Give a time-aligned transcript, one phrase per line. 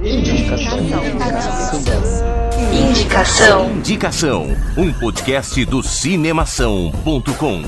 [0.00, 0.78] Indicação.
[2.72, 3.70] Indicação.
[3.70, 4.46] Indicação.
[4.76, 7.62] Um podcast do cinemação.com.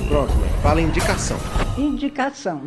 [0.61, 1.37] Fala indicação.
[1.79, 2.63] Indicação.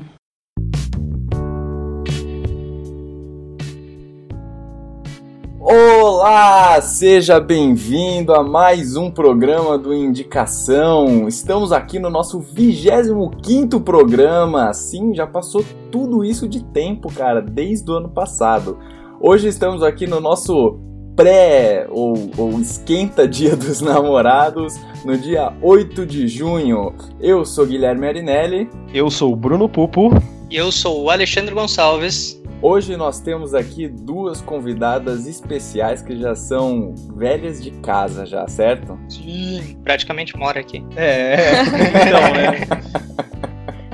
[5.60, 11.28] Olá, seja bem-vindo a mais um programa do Indicação.
[11.28, 14.74] Estamos aqui no nosso 25 programa.
[14.74, 18.80] Sim, já passou tudo isso de tempo, cara, desde o ano passado.
[19.22, 20.80] Hoje estamos aqui no nosso
[21.14, 26.96] pré ou, ou esquenta Dia dos Namorados, no dia 8 de junho.
[27.20, 28.70] Eu sou Guilherme Arinelli.
[28.94, 30.10] Eu sou o Bruno Pupo.
[30.50, 32.42] E eu sou o Alexandre Gonçalves.
[32.62, 38.98] Hoje nós temos aqui duas convidadas especiais que já são velhas de casa já, certo?
[39.10, 40.82] Sim, praticamente mora aqui.
[40.96, 42.84] É, então, né?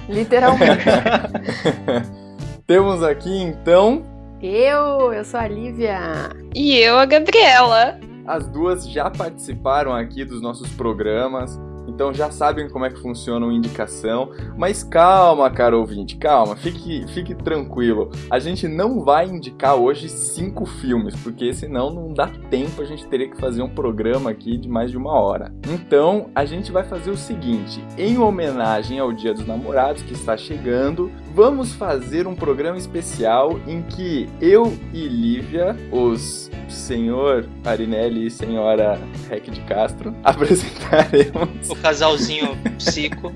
[0.07, 0.85] Literalmente.
[2.67, 4.03] temos aqui então
[4.47, 6.29] Eu, eu sou a Lívia.
[6.53, 7.99] E eu, a Gabriela.
[8.27, 11.59] As duas já participaram aqui dos nossos programas,
[11.95, 14.29] então já sabem como é que funciona o indicação.
[14.57, 18.11] Mas calma, caro ouvinte, calma, fique, fique tranquilo.
[18.29, 23.07] A gente não vai indicar hoje cinco filmes, porque senão não dá tempo, a gente
[23.07, 25.53] teria que fazer um programa aqui de mais de uma hora.
[25.69, 30.35] Então a gente vai fazer o seguinte: em homenagem ao Dia dos Namorados que está
[30.35, 38.31] chegando, vamos fazer um programa especial em que eu e Lívia, os senhor Arinelli e
[38.31, 38.99] senhora
[39.29, 41.69] Rec de Castro, apresentaremos.
[41.85, 43.31] Casalzinho psico.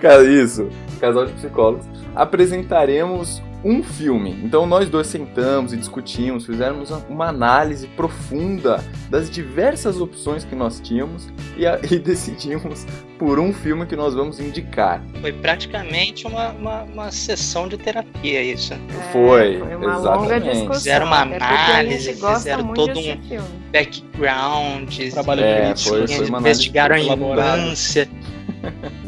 [0.00, 1.84] Cara, isso, casal de psicólogos,
[2.16, 4.30] apresentaremos um filme.
[4.42, 10.80] Então nós dois sentamos e discutimos, fizemos uma análise profunda das diversas opções que nós
[10.80, 12.86] tínhamos e, a, e decidimos
[13.18, 15.02] por um filme que nós vamos indicar.
[15.20, 18.72] Foi praticamente uma, uma, uma sessão de terapia isso.
[19.12, 20.22] Foi, foi uma exatamente.
[20.22, 20.74] longa discussão.
[20.74, 23.60] Fizeram uma análise, fizeram todo um- filme.
[23.72, 25.88] Background, Trabalho É, político.
[25.90, 28.08] foi- foi uma análise investigaram a infância.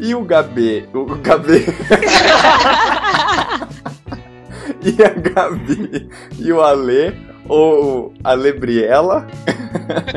[0.01, 1.63] E o Gabê, o o Gabê
[4.83, 7.15] e a Gabi e o Ale,
[7.47, 9.27] ou a Lebriela,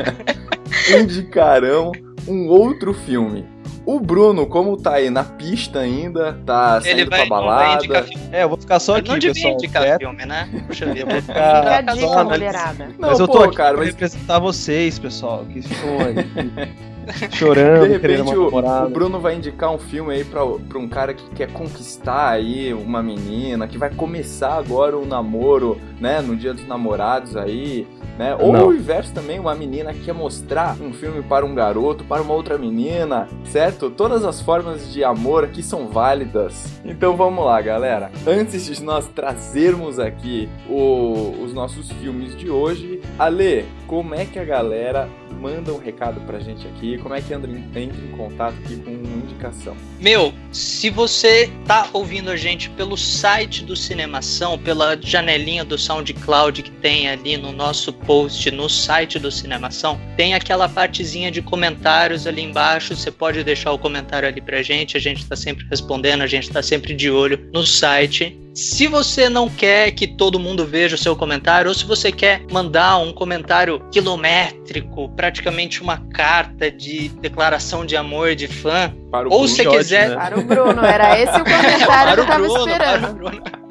[0.99, 1.91] indicarão
[2.27, 3.45] um outro filme.
[3.85, 8.05] O Bruno, como tá aí na pista ainda, tá Ele saindo vai, pra vai balada.
[8.33, 9.53] É, eu vou ficar só Ele aqui, não devia pessoal.
[9.53, 9.99] indicar quieto.
[10.01, 10.49] filme, né?
[10.67, 11.05] Puxa vida.
[11.05, 12.29] Vou Fica ficar a só dica, analisando.
[12.29, 12.85] mulherada.
[12.99, 16.73] Não, Mas eu tô pô, aqui cara, pra mas representar vocês, pessoal, que aí de
[17.31, 21.13] chorando, querendo repente o, o Bruno vai indicar um filme aí pra, pra um cara
[21.13, 26.53] que quer conquistar aí uma menina, que vai começar agora o namoro, né, no dia
[26.53, 27.87] dos namorados aí,
[28.17, 28.35] né?
[28.39, 28.67] Ou Não.
[28.69, 32.33] o inverso também, uma menina que quer mostrar um filme para um garoto, para uma
[32.33, 33.89] outra menina, certo?
[33.91, 36.79] Todas as formas de amor aqui são válidas.
[36.83, 38.11] Então vamos lá, galera.
[38.25, 44.39] Antes de nós trazermos aqui o- os nossos filmes de hoje, Ale, como é que
[44.39, 45.07] a galera
[45.39, 46.96] manda um recado pra gente aqui?
[47.01, 49.75] Como é que entra em, contato aqui com indicação?
[49.99, 56.63] Meu, se você tá ouvindo a gente pelo site do Cinemação, pela janelinha do SoundCloud
[56.63, 62.27] que tem ali no nosso post no site do Cinemação, tem aquela partezinha de comentários
[62.27, 62.95] ali embaixo.
[62.95, 66.49] Você pode deixar o comentário ali pra gente, a gente tá sempre respondendo, a gente
[66.49, 68.37] tá sempre de olho no site.
[68.57, 72.41] Se você não quer que todo mundo veja o seu comentário, ou se você quer
[72.51, 79.31] mandar um comentário quilométrico, praticamente uma carta de declaração de amor de fã, Para o
[79.31, 79.47] ou Bruno.
[79.55, 80.09] se quiser.
[80.09, 80.15] né?
[80.15, 83.57] Para o Bruno, era esse o comentário que Para eu tava Bruno, esperando.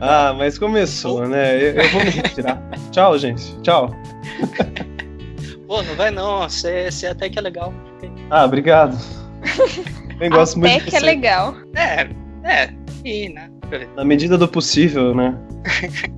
[0.00, 1.56] Ah, mas começou, né?
[1.56, 2.62] Eu, eu vou me retirar.
[2.92, 3.54] Tchau, gente.
[3.60, 3.94] Tchau.
[5.66, 7.74] Pô, não vai não, você você até que é legal.
[8.30, 8.96] Ah, obrigado.
[10.20, 11.54] Eu gosto muito Até de que é legal.
[11.74, 12.08] É,
[12.44, 12.70] é,
[13.04, 13.50] né?
[13.94, 15.36] Na medida do possível, né?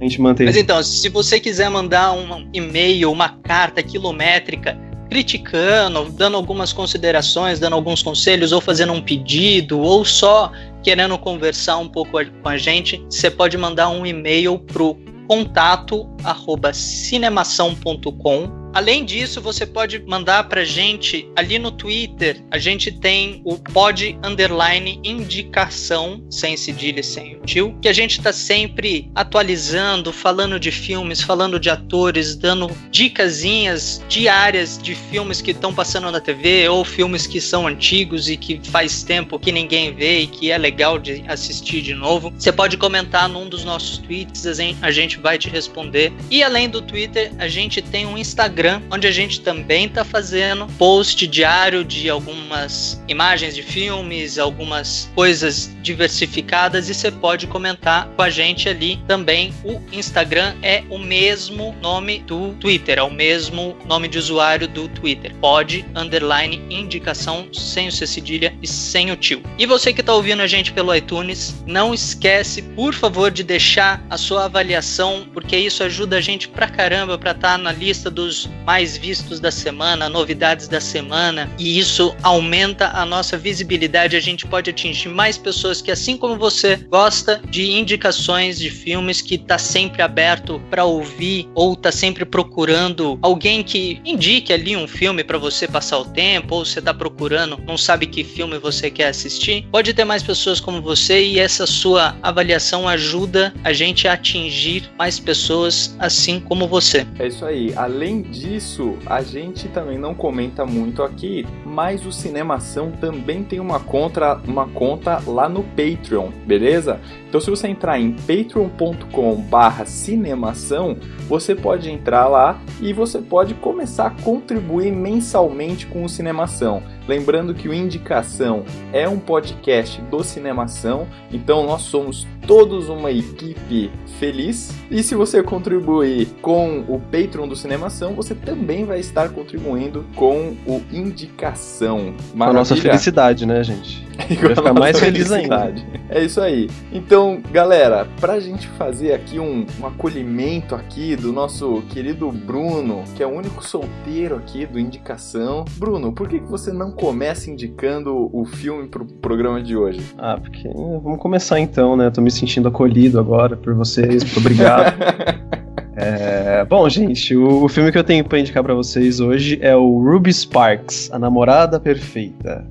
[0.01, 0.47] A gente mantém.
[0.47, 7.59] Mas então, se você quiser mandar um e-mail, uma carta quilométrica criticando, dando algumas considerações,
[7.59, 10.51] dando alguns conselhos, ou fazendo um pedido, ou só
[10.83, 14.97] querendo conversar um pouco com a gente, você pode mandar um e-mail pro
[15.29, 18.66] contato arroba cinemação.com.
[18.77, 22.45] Além disso, você pode mandar pra gente ali no Twitter.
[22.51, 27.93] A gente tem o pod underline indicação, sem cedilha e sem o tio, que a
[27.95, 35.41] gente tá sempre atualizando, falando de filmes, falando de atores, dando dicasinhas diárias de filmes
[35.41, 39.51] que estão passando na TV ou filmes que são antigos e que faz tempo que
[39.53, 42.31] ninguém vê e que é legal de assistir de novo.
[42.39, 46.13] Você pode comentar num dos nossos tweets, a gen- a gente vai te responder.
[46.31, 50.05] E além do Twitter, a gente tem um Instagram Instagram, onde a gente também está
[50.05, 58.09] fazendo post diário de algumas imagens de filmes, algumas coisas diversificadas e você pode comentar
[58.09, 59.55] com a gente ali também.
[59.65, 64.89] O Instagram é o mesmo nome do Twitter, é o mesmo nome de usuário do
[64.89, 65.35] Twitter.
[65.41, 69.43] Pode underline indicação sem o C cedilha e sem o tio.
[69.59, 74.05] E você que está ouvindo a gente pelo iTunes, não esquece, por favor, de deixar
[74.11, 78.11] a sua avaliação, porque isso ajuda a gente pra caramba para estar tá na lista
[78.11, 84.17] dos mais vistos da semana, novidades da semana, e isso aumenta a nossa visibilidade.
[84.17, 89.21] A gente pode atingir mais pessoas que, assim como você, gosta de indicações de filmes
[89.21, 94.89] que tá sempre aberto para ouvir ou tá sempre procurando alguém que indique ali um
[94.89, 98.91] filme para você passar o tempo, ou você tá procurando, não sabe que filme você
[98.91, 99.67] quer assistir.
[99.71, 104.91] Pode ter mais pessoas como você e essa sua avaliação ajuda a gente a atingir
[104.99, 107.07] mais pessoas assim como você.
[107.19, 107.73] É isso aí.
[107.77, 113.81] Além disso, a gente também não comenta muito aqui, mas o Cinemação também tem uma
[113.81, 117.01] conta, uma conta lá no Patreon, beleza?
[117.37, 120.97] Então se você entrar em patreon.com/cinemação,
[121.29, 126.83] você pode entrar lá e você pode começar a contribuir mensalmente com o Cinemação.
[127.07, 133.91] Lembrando que o Indicação é um podcast do Cinemação, então nós somos todos uma equipe
[134.19, 134.73] feliz.
[134.91, 140.57] E se você contribuir com o Patreon do Cinemação, você também vai estar contribuindo com
[140.67, 142.15] o Indicação.
[142.37, 144.07] Com a nossa felicidade, né, gente?
[144.41, 145.75] Vai ficar mais feliz ainda.
[146.09, 146.71] É isso aí.
[146.93, 153.23] Então, galera, pra gente fazer aqui um, um acolhimento aqui do nosso querido Bruno, que
[153.23, 155.65] é o único solteiro aqui do Indicação.
[155.77, 160.01] Bruno, por que, que você não começa indicando o filme pro programa de hoje?
[160.17, 162.11] Ah, porque vamos começar então, né?
[162.11, 164.95] tô me sentindo acolhido agora por vocês, muito obrigado.
[165.99, 169.75] É, bom, gente, o, o, filme que eu tenho pra indicar pra vocês hoje é
[169.75, 172.67] o Ruby Sparks, A Namorada Perfeita.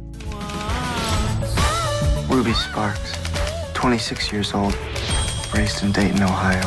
[2.30, 3.14] Ruby Sparks,
[3.86, 4.76] 26 years old,
[5.54, 6.66] raised in Dayton, Ohio.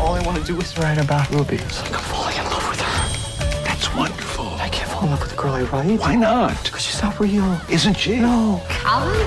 [0.00, 1.56] All I want to do is write about Ruby.
[1.56, 3.62] It's like I'm falling in love with her.
[3.66, 4.46] That's wonderful.
[4.54, 6.00] I can't fall in love with a girl I write.
[6.00, 6.64] Why not?
[6.64, 7.60] Because she's not real.
[7.68, 8.20] Isn't she?
[8.20, 8.62] No.
[8.70, 9.20] Calvin?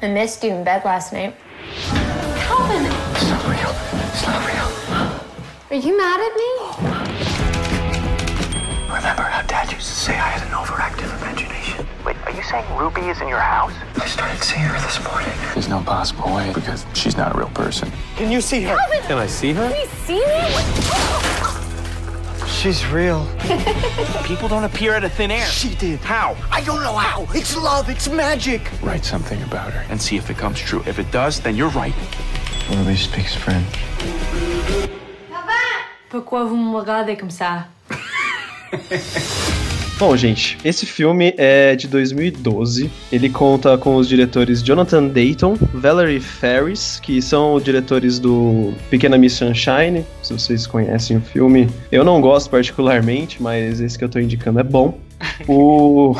[0.00, 1.36] I missed you in bed last night.
[1.84, 2.86] Calvin!
[3.12, 3.74] It's not real.
[4.08, 4.68] It's not real.
[5.68, 6.50] Are you mad at me?
[8.86, 10.49] Remember how Dad used to say I had
[12.50, 13.72] saying Ruby is in your house?
[13.96, 15.30] I started seeing her this morning.
[15.54, 17.92] There's no possible way because she's not a real person.
[18.16, 18.76] Can you see her?
[18.76, 19.02] Calvin!
[19.02, 19.70] Can I see her?
[19.70, 20.40] Can you see me?
[22.48, 23.26] She's real.
[24.24, 25.46] People don't appear out of thin air.
[25.46, 26.00] She did.
[26.00, 26.36] How?
[26.50, 27.26] I don't know how.
[27.32, 27.88] It's love.
[27.88, 28.60] It's magic.
[28.82, 29.86] Write something about her.
[29.88, 30.82] And see if it comes true.
[30.86, 31.94] If it does, then you're right.
[32.68, 33.66] Ruby speaks French.
[35.30, 35.60] Papa!
[36.10, 37.68] Pourquoi vous me regardez comme ça?
[40.00, 42.90] Bom, gente, esse filme é de 2012.
[43.12, 49.34] Ele conta com os diretores Jonathan Dayton, Valerie Ferris, que são diretores do Pequena Miss
[49.34, 50.06] Sunshine.
[50.22, 54.58] Se vocês conhecem o filme, eu não gosto particularmente, mas esse que eu tô indicando
[54.58, 54.98] é bom.
[55.46, 56.12] O...
[56.12, 56.16] uh,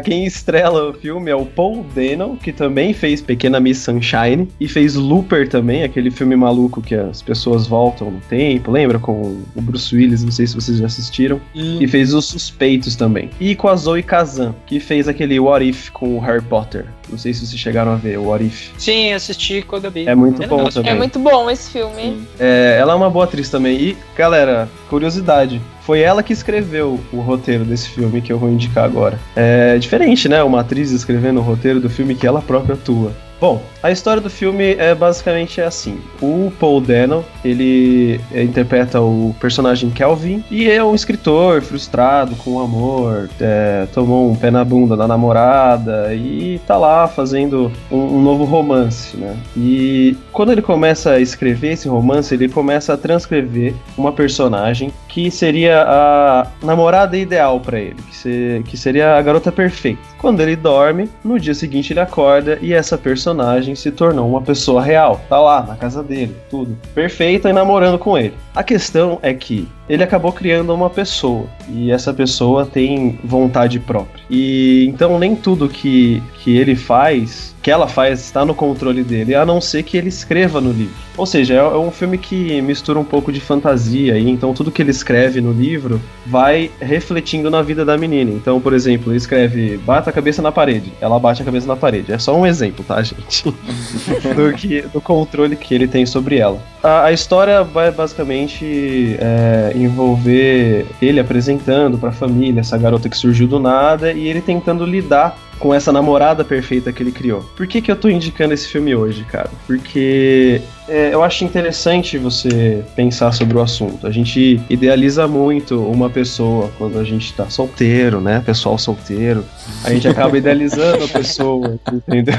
[0.04, 4.68] quem estrela o filme é o Paul Dano, que também fez Pequena Miss Sunshine e
[4.68, 8.98] fez Looper também, aquele filme maluco que as pessoas voltam no tempo, lembra?
[8.98, 11.40] Com o Bruce Willis, não sei se vocês já assistiram.
[11.54, 13.30] E fez Os Suspeitos também.
[13.40, 16.86] E com a Zoe Kazan, que fez aquele What If com o Harry Potter.
[17.08, 18.70] Não sei se vocês chegaram a ver o What If.
[18.78, 20.08] Sim, assisti quando eu vi.
[20.08, 20.92] É muito bom também.
[20.92, 22.26] É muito bom esse filme.
[22.38, 23.76] É, ela é uma boa atriz também.
[23.76, 25.60] E, galera, curiosidade.
[25.90, 29.18] Foi ela que escreveu o roteiro desse filme que eu vou indicar agora.
[29.34, 30.40] É diferente, né?
[30.40, 33.12] Uma atriz escrevendo o roteiro do filme que ela própria atua.
[33.40, 35.98] Bom, a história do filme é basicamente assim.
[36.20, 42.60] O Paul Dano, ele interpreta o personagem Kelvin e é um escritor frustrado com o
[42.60, 48.22] amor, é, tomou um pé na bunda da namorada e tá lá fazendo um, um,
[48.22, 49.34] novo romance, né?
[49.56, 55.30] E quando ele começa a escrever esse romance, ele começa a transcrever uma personagem que
[55.30, 60.00] seria a namorada ideal para ele, que, ser, que seria a garota perfeita.
[60.18, 63.29] Quando ele dorme, no dia seguinte ele acorda e essa personagem
[63.74, 65.20] se tornou uma pessoa real.
[65.28, 68.34] Tá lá na casa dele, tudo perfeita e namorando com ele.
[68.54, 74.22] A questão é que ele acabou criando uma pessoa e essa pessoa tem vontade própria.
[74.30, 79.34] E então nem tudo que, que ele faz, que ela faz, está no controle dele,
[79.34, 80.94] a não ser que ele escreva no livro.
[81.16, 84.80] Ou seja, é um filme que mistura um pouco de fantasia e então tudo que
[84.80, 88.30] ele escreve no livro vai refletindo na vida da menina.
[88.30, 91.76] Então, por exemplo, ele escreve bata a cabeça na parede, ela bate a cabeça na
[91.76, 92.12] parede.
[92.12, 93.19] É só um exemplo, tá, gente?
[94.34, 96.62] do, que, do controle que ele tem sobre ela.
[96.82, 103.46] A, a história vai basicamente é, envolver ele apresentando pra família essa garota que surgiu
[103.46, 107.42] do nada e ele tentando lidar com essa namorada perfeita que ele criou.
[107.54, 109.50] Por que, que eu tô indicando esse filme hoje, cara?
[109.66, 114.06] Porque é, eu acho interessante você pensar sobre o assunto.
[114.06, 118.42] A gente idealiza muito uma pessoa quando a gente tá solteiro, né?
[118.44, 119.44] Pessoal solteiro.
[119.84, 122.38] A gente acaba idealizando a pessoa, entendeu?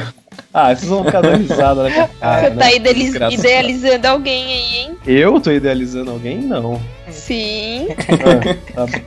[0.53, 2.41] Ah, vocês vão ficar dando risada na minha cara.
[2.41, 2.55] Você né?
[2.63, 3.33] tá idealiz- Desgraçado.
[3.41, 4.97] idealizando alguém aí, hein?
[5.05, 6.37] Eu tô idealizando alguém?
[6.39, 6.79] Não.
[7.09, 7.87] Sim.
[8.75, 9.01] Ah, tá.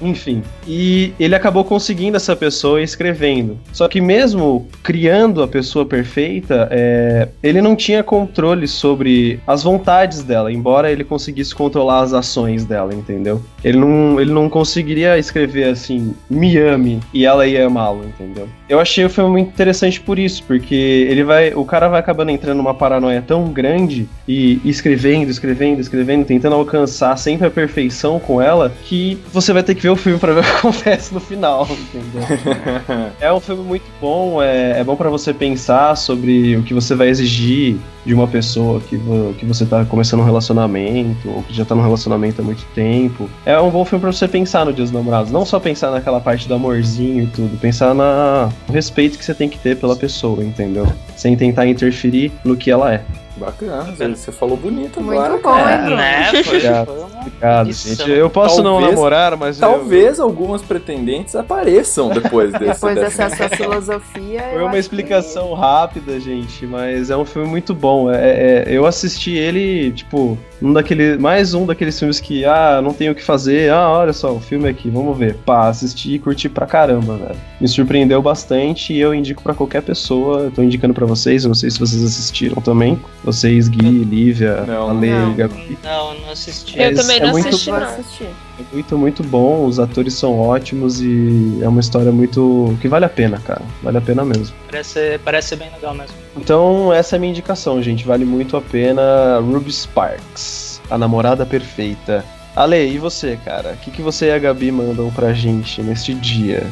[0.00, 0.42] Enfim.
[0.66, 3.58] E ele acabou conseguindo essa pessoa escrevendo.
[3.72, 10.22] Só que mesmo criando a pessoa perfeita, é, ele não tinha controle sobre as vontades
[10.22, 13.42] dela, embora ele conseguisse controlar as ações dela, entendeu?
[13.64, 18.48] Ele não, ele não conseguiria escrever assim, me ame, e ela ia amá-lo, entendeu?
[18.68, 21.52] Eu achei o filme muito interessante por isso, porque ele vai.
[21.54, 27.16] O cara vai acabando entrando numa paranoia tão grande e escrevendo, escrevendo, escrevendo, tentando alcançar
[27.16, 30.40] sempre a perfeição com ela, que você vai ter que ver o filme pra ver
[30.40, 32.22] o que acontece no final, entendeu?
[33.20, 36.94] É um filme muito bom, é, é bom pra você pensar sobre o que você
[36.94, 38.98] vai exigir de uma pessoa que,
[39.38, 43.28] que você tá começando um relacionamento, ou que já tá num relacionamento há muito tempo.
[43.44, 46.20] É um bom filme pra você pensar no Dia dos Namorados, não só pensar naquela
[46.20, 49.96] parte do amorzinho e tudo, pensar na, no respeito que você tem que ter pela
[49.96, 50.86] pessoa, entendeu?
[51.16, 53.02] Sem tentar interferir no que ela é.
[53.38, 55.34] Bacana, Zé, você falou bonito Muito agora.
[55.36, 55.72] bom, cara.
[55.76, 55.96] hein, Bruno?
[55.96, 56.30] Né?
[56.46, 56.90] Obrigado,
[57.20, 58.10] obrigado, gente.
[58.10, 62.64] Eu posso não Talvez- namorar, mas eu- Talvez algumas pretendentes apareçam depois desse.
[62.74, 64.42] Depois dessa- dessa sua filosofia.
[64.52, 68.10] Foi eu uma explicação rápida, gente, mas é um filme muito bom.
[68.10, 72.92] É, é- eu assisti ele, tipo, um daquele, mais um daqueles filmes que, ah, não
[72.92, 75.34] tenho o que fazer, ah, olha só, o filme aqui, vamos ver.
[75.46, 77.36] Pá, assisti e curti pra caramba, velho.
[77.60, 80.40] Me surpreendeu bastante e eu indico pra qualquer pessoa.
[80.44, 82.98] Eu tô indicando pra vocês, eu não sei se vocês assistiram também.
[83.28, 84.88] Vocês, Gui, Lívia, Não.
[84.88, 85.34] Ale, Não.
[85.34, 85.78] Gabi.
[85.84, 86.78] Não, não assisti.
[86.78, 87.86] Eu Mas também é não muito que assisti, vou não.
[87.86, 92.74] É muito, muito bom, os atores são ótimos e é uma história muito.
[92.80, 93.60] que vale a pena, cara.
[93.82, 94.56] Vale a pena mesmo.
[94.70, 96.16] Parece, parece ser bem legal mesmo.
[96.38, 98.06] Então, essa é a minha indicação, gente.
[98.06, 102.24] Vale muito a pena Ruby Sparks, a namorada perfeita.
[102.56, 103.74] Ale, e você, cara?
[103.74, 106.66] O que, que você e a Gabi mandam pra gente neste dia?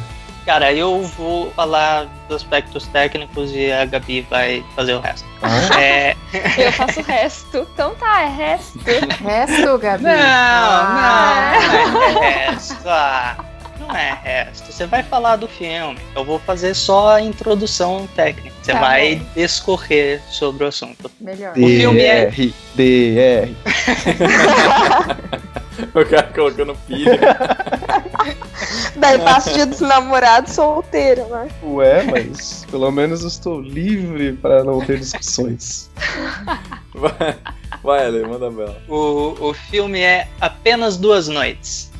[0.47, 5.27] Cara, eu vou falar dos aspectos técnicos e a Gabi vai fazer o resto.
[5.41, 6.15] Ah, É,
[6.57, 7.67] Eu faço o resto.
[7.73, 8.79] Então tá, é resto.
[9.23, 10.03] Resto, Gabi?
[10.05, 11.53] Não, Ah.
[11.83, 12.77] não, não é resto.
[12.87, 13.35] Ah,
[13.77, 14.71] não é resto.
[14.71, 15.99] Você vai falar do filme.
[16.15, 18.55] Eu vou fazer só a introdução técnica.
[18.63, 19.25] Você Tá vai bom.
[19.35, 21.11] discorrer sobre o assunto.
[21.19, 21.51] Melhor.
[21.51, 22.31] O filme é-
[22.73, 23.53] DR.
[25.93, 27.19] O cara colocando pilha.
[28.95, 31.49] Daí passa o dia dos namorados solteiro, né?
[31.63, 35.89] Ué, mas pelo menos eu estou livre para não ter discussões.
[36.93, 37.37] Vai,
[37.83, 38.81] vai Ale, manda bela.
[38.87, 41.91] O, o filme é Apenas Duas Noites.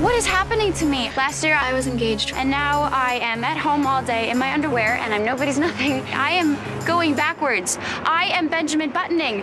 [0.00, 1.10] What is happening to me?
[1.16, 4.52] Last year I was engaged, and now I am at home all day in my
[4.52, 6.02] underwear, and I'm nobody's nothing.
[6.14, 7.78] I am going backwards.
[8.04, 9.42] I am Benjamin Buttoning.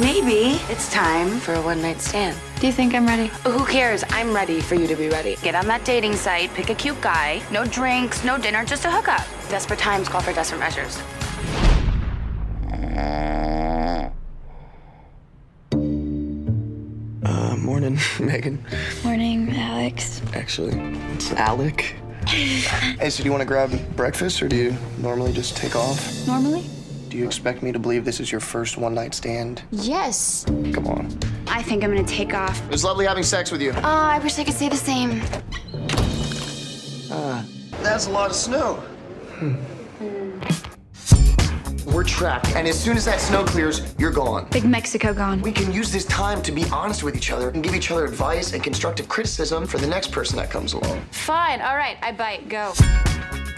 [0.00, 2.34] Maybe it's time for a one night stand.
[2.60, 3.26] Do you think I'm ready?
[3.44, 4.02] Who cares?
[4.08, 5.36] I'm ready for you to be ready.
[5.42, 7.42] Get on that dating site, pick a cute guy.
[7.52, 9.26] No drinks, no dinner, just a hookup.
[9.50, 10.96] Desperate times call for desperate measures.
[17.22, 18.64] Uh, morning, Megan.
[19.04, 20.22] Morning, Alex.
[20.32, 20.78] Actually,
[21.12, 21.94] it's Alec.
[22.28, 26.26] hey, so do you want to grab breakfast or do you normally just take off?
[26.26, 26.64] Normally?
[27.12, 29.62] Do you expect me to believe this is your first one night stand?
[29.70, 30.46] Yes.
[30.72, 31.14] Come on.
[31.46, 32.58] I think I'm gonna take off.
[32.64, 33.72] It was lovely having sex with you.
[33.76, 35.20] Oh, I wish I could say the same.
[37.10, 37.44] Ah,
[37.82, 38.76] that's a lot of snow.
[39.36, 39.56] Hmm.
[41.92, 44.48] We're trapped, and as soon as that snow clears, you're gone.
[44.50, 45.42] Big Mexico gone.
[45.42, 48.06] We can use this time to be honest with each other and give each other
[48.06, 51.02] advice and constructive criticism for the next person that comes along.
[51.10, 52.48] Fine, alright, I bite.
[52.48, 52.72] Go.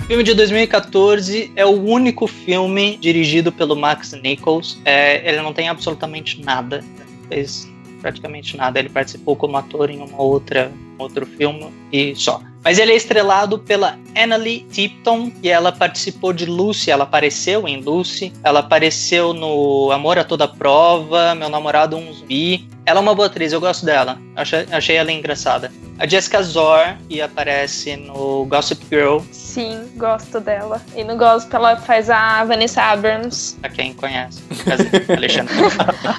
[0.05, 4.79] O filme de 2014 é o único filme dirigido pelo Max Nichols.
[4.85, 6.85] É, ele não tem absolutamente nada,
[7.31, 7.67] fez
[8.03, 8.79] praticamente nada.
[8.79, 12.41] Ele participou como ator em uma outra outro filme e só.
[12.65, 17.83] Mas ele é estrelado pela Annalie Tipton e ela participou de Lucy, ela apareceu em
[17.83, 22.67] Lucy, ela apareceu no Amor a Toda Prova, Meu Namorado um Zumbi.
[22.87, 24.19] Ela é uma boa atriz, eu gosto dela.
[24.35, 25.71] Achei, achei ela engraçada.
[25.99, 30.83] A Jessica Zor, que aparece no Gossip Girl, Sim, gosto dela.
[30.97, 33.57] E no gosto ela faz a Vanessa Abrams.
[33.61, 34.43] pra quem conhece.
[35.15, 35.55] Alexandre.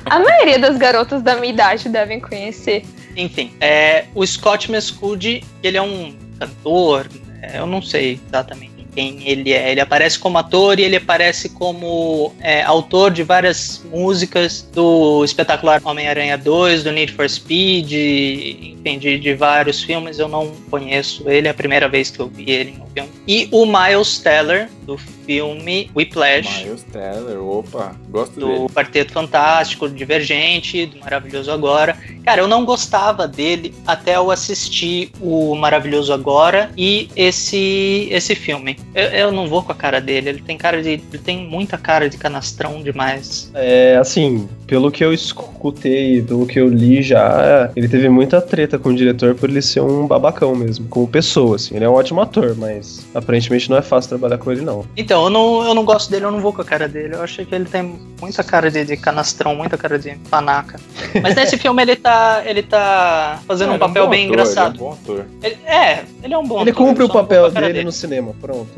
[0.05, 2.85] A maioria das garotas da minha idade devem conhecer.
[3.15, 7.07] Enfim, é, o Scott Mescudi, ele é um cantor,
[7.41, 9.71] é, eu não sei exatamente quem ele é.
[9.71, 15.81] Ele aparece como ator e ele aparece como é, autor de várias músicas do espetacular
[15.83, 20.17] Homem-Aranha 2, do Need for Speed, enfim, de, de vários filmes.
[20.17, 23.09] Eu não conheço ele, é a primeira vez que eu vi ele no filme.
[23.27, 26.63] E o Miles Teller, do filme Whiplash.
[26.63, 28.69] Miles Teller, opa, gosto do dele.
[28.69, 31.97] Quarteto Fantástico, do Divergente, do Maravilhoso Agora.
[32.23, 38.77] Cara, eu não gostava dele até eu assistir o Maravilhoso Agora e esse esse filme.
[38.93, 41.77] Eu, eu não vou com a cara dele, ele tem cara de ele tem muita
[41.77, 43.51] cara de canastrão demais.
[43.53, 48.77] É, assim, pelo que eu escutei, pelo que eu li já, ele teve muita treta
[48.77, 51.75] com o diretor por ele ser um babacão mesmo, como pessoa, assim.
[51.75, 54.74] Ele é um ótimo ator, mas aparentemente não é fácil trabalhar com ele, não.
[54.97, 57.15] Então, eu não, eu não gosto dele, eu não vou com a cara dele.
[57.15, 60.79] Eu achei que ele tem muita cara de, de canastrão, muita cara de panaca.
[61.21, 64.33] Mas nesse filme ele tá, ele tá fazendo um Ele é papel bom bem ator,
[64.33, 64.75] engraçado.
[64.75, 65.25] Ele é um bom ator.
[65.43, 67.67] Ele- é, ele é um bom ele ator, cumpre eu o só não papel cara
[67.67, 68.71] dele no cinema, pronto.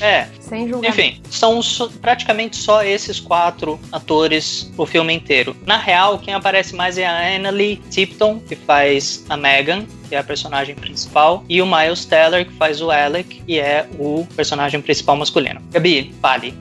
[0.00, 1.00] É, Sem julgamento.
[1.00, 5.56] enfim, são só- praticamente só esses quatro atores o filme inteiro.
[5.64, 10.18] Na real, quem aparece mais é a Annalie Tipton, que faz a Megan, que é
[10.18, 14.80] a personagem principal, e o Miles Teller, que faz o Alec, que é o personagem
[14.80, 15.60] principal masculino.
[15.70, 16.52] Gabi, fale.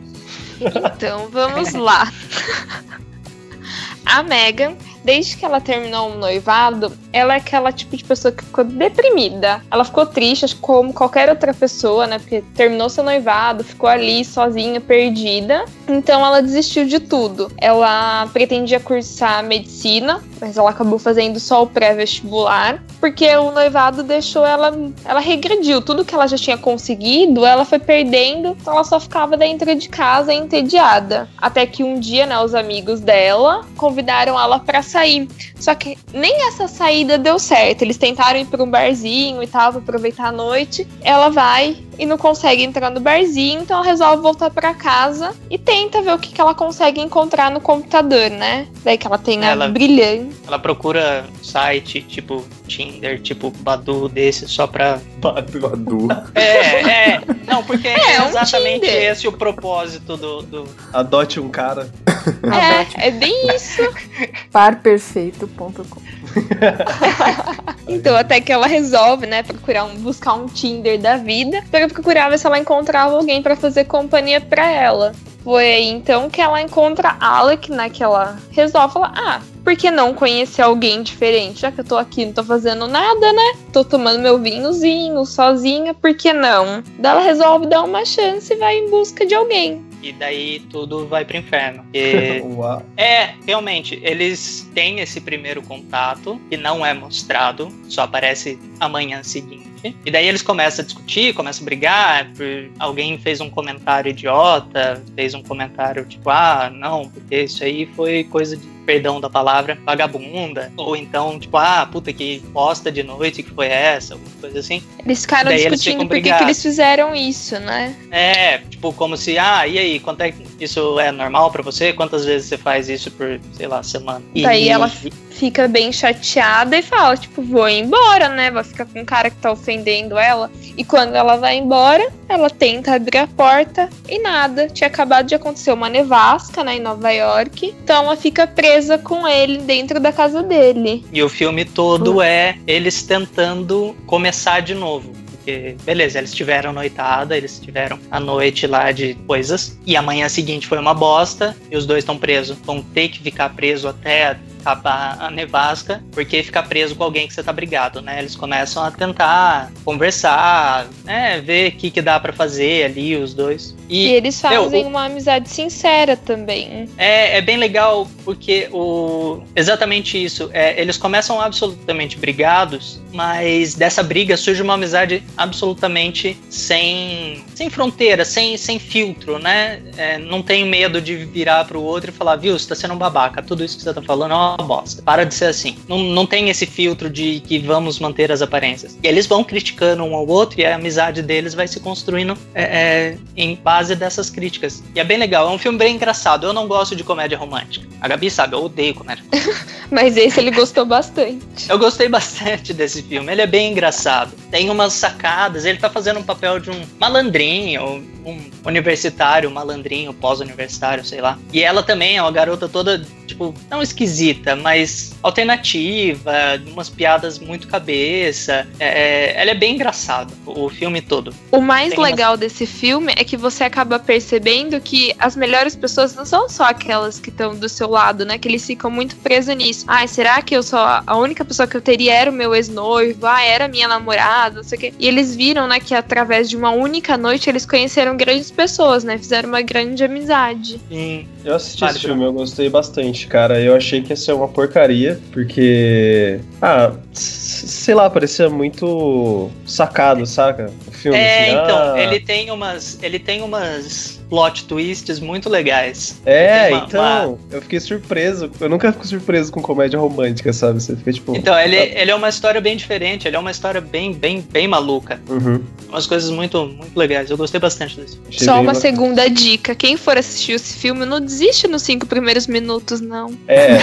[0.61, 2.11] Então vamos lá.
[4.05, 4.75] A Megan,
[5.05, 9.61] desde que ela terminou o noivado, ela é aquela tipo de pessoa que ficou deprimida.
[9.71, 12.19] Ela ficou triste, como qualquer outra pessoa, né?
[12.19, 15.65] Porque terminou seu noivado, ficou ali sozinha, perdida.
[15.87, 17.51] Então ela desistiu de tudo.
[17.57, 24.45] Ela pretendia cursar medicina, mas ela acabou fazendo só o pré-vestibular, porque o noivado deixou
[24.45, 24.71] ela.
[25.03, 25.81] Ela regrediu.
[25.81, 29.89] Tudo que ela já tinha conseguido, ela foi perdendo, então ela só ficava dentro de
[29.89, 31.27] casa entediada.
[31.37, 35.27] Até que um dia, né, os amigos dela convidaram ela pra sair.
[35.59, 37.81] Só que nem essa saída deu certo.
[37.81, 40.87] Eles tentaram ir pra um barzinho e tal, pra aproveitar a noite.
[41.01, 45.57] Ela vai e não consegue entrar no barzinho, então ela resolve voltar pra casa e
[45.57, 48.67] tenta ver o que, que ela consegue encontrar no computador, né?
[48.85, 50.33] Daí que ela tem a Ela- brilhante.
[50.47, 54.99] Ela procura site tipo Tinder, tipo Badu desse, só pra.
[55.17, 56.07] Badu.
[56.35, 57.21] É, é.
[57.45, 59.11] Não, porque é, É, um exatamente Tinder.
[59.11, 61.91] esse o propósito do- do, Adote um cara.
[62.99, 63.81] É, é bem isso.
[64.51, 65.83] Parperfeito.com.
[67.87, 72.29] Então, até que ela resolve, né, procurar um, buscar um Tinder da vida para procurar
[72.29, 75.11] ver se ela encontrava alguém para fazer companhia para ela.
[75.43, 79.89] Foi aí então que ela encontra Alec, né, que ela resolve falar: "Ah, por que
[79.89, 81.61] não conhecer alguém diferente?
[81.61, 83.53] Já que eu tô aqui, não tô fazendo nada, né?
[83.73, 88.57] Tô tomando meu vinhozinho sozinha, por que não?" Daí ela resolve dar uma chance e
[88.57, 89.88] vai em busca de alguém.
[90.01, 91.85] E daí tudo vai pro inferno.
[92.55, 92.83] Uau.
[92.97, 99.68] É, realmente, eles têm esse primeiro contato que não é mostrado, só aparece amanhã seguinte.
[100.05, 102.45] E daí eles começam a discutir, começam a brigar, por
[102.79, 108.23] alguém fez um comentário idiota, fez um comentário tipo, ah, não, porque isso aí foi
[108.25, 110.71] coisa de, perdão da palavra, vagabunda.
[110.75, 114.81] Ou então, tipo, ah, puta que bosta de noite que foi essa, alguma coisa assim.
[115.05, 117.95] Eles ficaram Daí discutindo por que, eles fizeram isso, né?
[118.09, 121.93] É, tipo, como se, ah, e aí, quanto é que isso é normal pra você?
[121.93, 124.23] Quantas vezes você faz isso por, sei lá, semana?
[124.33, 124.91] E- Daí ela
[125.39, 128.51] fica bem chateada e fala, tipo, vou embora, né?
[128.51, 130.51] Vai ficar com o cara que tá ofendendo ela.
[130.77, 134.67] E quando ela vai embora, ela tenta abrir a porta e nada.
[134.67, 137.73] Tinha acabado de acontecer uma nevasca, né, em Nova York.
[137.83, 141.05] Então ela fica presa com ele dentro da casa dele.
[141.11, 145.13] E o filme todo é eles tentando começar de novo.
[145.31, 149.79] Porque, beleza, eles tiveram noitada, eles tiveram a noite lá de coisas.
[149.85, 151.55] E amanhã seguinte foi uma bosta.
[151.71, 152.57] E os dois estão presos.
[152.65, 156.03] Vão ter que ficar presos até a nevasca.
[156.11, 158.19] Porque ficar preso com alguém que você tá brigado, né?
[158.19, 161.39] Eles começam a tentar conversar, né?
[161.41, 163.75] Ver o que, que dá pra fazer ali, os dois.
[163.87, 166.87] E, eles meu, fazem o- uma amizade sincera também.
[166.97, 170.49] é, é bem legal porque o exatamente isso.
[170.53, 178.23] É, eles começam absolutamente brigados, mas dessa briga surge uma amizade absolutamente sem, sem fronteira,
[178.23, 179.81] sem, sem filtro, né?
[179.97, 182.97] É, não tem medo de virar pro outro e falar, viu, você tá sendo um
[182.97, 185.01] babaca, tudo isso que você tá falando é uma bosta.
[185.01, 185.77] Para de ser assim.
[185.87, 188.97] Não, não tem esse filtro de que vamos manter as aparências.
[189.01, 192.63] E eles vão criticando um ao outro e a amizade deles vai se construindo é,
[192.63, 194.83] é, em base dessas críticas.
[194.95, 196.45] E é bem legal, é um filme bem engraçado.
[196.45, 197.87] Eu não gosto de comédia romântica.
[198.01, 199.23] A Gabi sabe, eu odeio comédia.
[199.91, 201.67] Mas esse ele gostou bastante.
[201.67, 203.31] Eu gostei bastante desse filme.
[203.31, 204.33] Ele é bem engraçado.
[204.51, 205.65] Tem umas sacadas.
[205.65, 211.39] Ele tá fazendo um papel de um malandrinho, um universitário, malandrinho, pós-universitário, sei lá.
[211.51, 216.33] E ela também é uma garota toda, tipo, não esquisita, mas alternativa,
[216.67, 218.67] umas piadas muito cabeça.
[218.79, 221.33] É, ela é bem engraçada, o filme todo.
[221.51, 226.15] O mais Tem legal desse filme é que você acaba percebendo que as melhores pessoas
[226.15, 228.37] não são só aquelas que estão do seu lado, né?
[228.37, 229.85] Que eles ficam muito presos nisso.
[229.87, 233.25] Ai, será que eu sou a única pessoa que eu teria era o meu ex-noivo?
[233.25, 234.93] Ah, era minha namorada, não sei o quê.
[234.97, 239.17] E eles viram, né, que através de uma única noite eles conheceram grandes pessoas, né?
[239.17, 240.79] Fizeram uma grande amizade.
[240.89, 241.27] Sim.
[241.43, 243.61] Eu assisti Vale esse filme, eu gostei bastante, cara.
[243.61, 246.39] Eu achei que ia ser uma porcaria, porque.
[246.61, 250.71] Ah, sei lá, parecia muito sacado, saca?
[250.87, 251.17] O filme.
[251.17, 253.01] É, assim, então, ah, ele tem umas.
[253.01, 256.21] Ele tem umas plot twists muito legais.
[256.25, 258.51] É, uma- então, uma- eu fiquei surpreso.
[258.59, 260.81] Eu nunca fico surpreso com comédia romântica, sabe?
[260.81, 261.35] Você fica tipo.
[261.35, 264.67] Então, ele, ele é uma história bem diferente, ele é uma história bem, bem, bem
[264.67, 265.19] maluca.
[265.27, 265.63] Uhum.
[265.89, 267.29] Umas coisas muito, muito legais.
[267.29, 268.19] Eu gostei bastante desse.
[268.29, 272.05] Achei Só uma ba- segunda dica: quem for assistir esse filme, não desiste nos cinco
[272.05, 273.31] primeiros minutos, não.
[273.47, 273.77] É.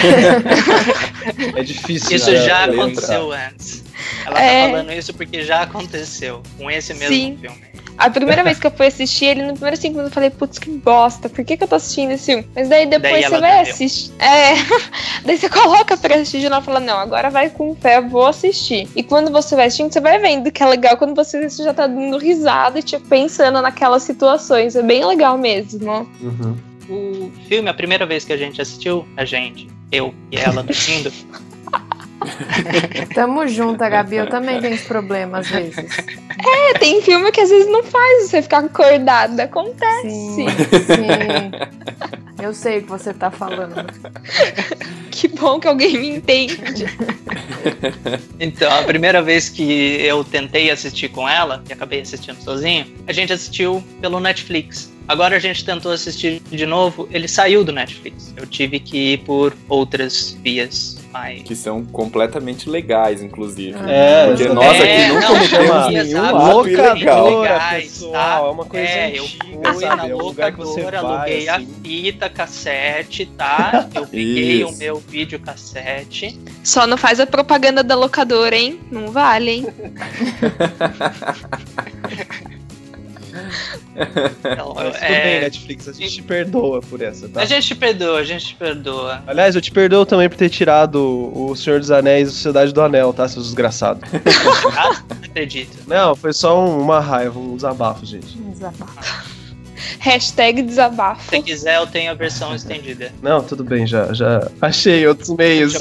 [1.56, 2.16] é difícil.
[2.16, 3.48] Isso né, já aconteceu entrar.
[3.52, 3.85] antes.
[4.24, 4.62] Ela É.
[4.64, 7.38] tá falando isso porque já aconteceu com esse mesmo Sim.
[7.40, 7.56] filme.
[7.98, 10.58] A primeira vez que eu fui assistir ele, no primeiro cinco minutos, eu falei, putz,
[10.58, 12.46] que bosta, por que, que eu tô assistindo esse filme?
[12.54, 14.12] Mas daí depois Daí você vai assistir.
[14.18, 14.52] É.
[15.24, 18.06] daí você coloca pra assistir de novo e fala, não, agora vai com fé, eu
[18.08, 18.86] vou assistir.
[18.94, 21.86] E quando você vai assistindo, você vai vendo que é legal quando você já tá
[21.86, 24.76] dando risada e, tipo, pensando naquelas situações.
[24.76, 26.06] É bem legal mesmo.
[26.20, 26.56] Uhum.
[26.90, 31.10] O filme, a primeira vez que a gente assistiu, a gente, eu e ela dormindo,
[33.14, 34.16] Tamo junto, Gabi.
[34.16, 35.96] Eu também tenho esse problema às vezes.
[36.44, 39.44] É, tem filme que às vezes não faz você ficar acordada.
[39.44, 40.10] Acontece.
[40.10, 42.42] Sim, sim.
[42.42, 43.74] Eu sei o que você tá falando.
[45.16, 46.84] Que bom que alguém me entende.
[48.38, 53.14] Então, a primeira vez que eu tentei assistir com ela, e acabei assistindo sozinho, a
[53.14, 54.92] gente assistiu pelo Netflix.
[55.08, 58.34] Agora a gente tentou assistir de novo, ele saiu do Netflix.
[58.36, 60.95] Eu tive que ir por outras vias
[61.44, 63.76] Que são completamente legais, inclusive.
[63.86, 67.30] É, Porque nós aqui É, não não, cometemos nenhum ato ilegal.
[67.30, 68.12] locadora, legais, pessoal.
[68.12, 68.36] tá?
[68.46, 69.96] É uma coisa É, eu antiga, fui sabe?
[69.96, 71.64] na É um você locadora, vai, aluguei assim.
[71.64, 73.88] a fita cassete, tá?
[73.94, 76.38] Eu peguei o meu vídeo cassete.
[76.62, 78.80] Só não faz a propaganda da locadora, hein?
[78.90, 79.66] Não vale, hein?
[83.94, 87.40] Mas tudo é, bem, Netflix, a gente te perdoa por essa, tá?
[87.42, 89.22] A gente perdoa, a gente perdoa.
[89.26, 90.96] Aliás, eu te perdoo também por ter tirado
[91.34, 94.02] o Senhor dos Anéis e a Sociedade do Anel, tá, seus desgraçados?
[94.76, 95.76] Ah, não acredito.
[95.86, 98.36] Não, foi só um- uma raiva, um desabafo, gente.
[98.38, 99.35] Desabafo.
[99.98, 101.30] Hashtag desabafo.
[101.30, 103.12] Se quiser, eu tenho a versão estendida.
[103.22, 105.74] Não, tudo bem, já, já achei outros meios.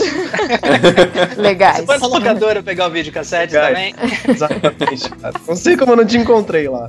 [1.37, 1.77] Legais.
[1.77, 3.93] Você foi na locadora pegar o vídeo cassete Legais.
[3.95, 3.95] também?
[4.27, 5.33] Exatamente, cara.
[5.47, 6.87] Não sei como eu não te encontrei lá.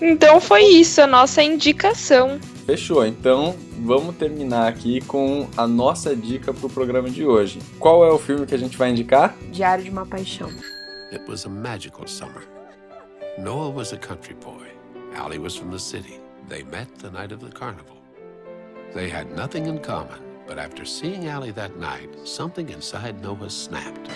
[0.00, 2.38] Então foi isso, a nossa indicação.
[2.66, 7.60] Fechou, então vamos terminar aqui com a nossa dica pro programa de hoje.
[7.78, 9.36] Qual é o filme que a gente vai indicar?
[9.52, 10.50] Diário de uma paixão.
[11.12, 12.42] It was a magical summer.
[13.38, 14.75] Noah was a country boy.
[15.14, 16.20] Allie was from the city.
[16.48, 17.96] They met the night of the carnival.
[18.94, 24.08] They had nothing in common, but after seeing Allie that night, something inside Noah snapped.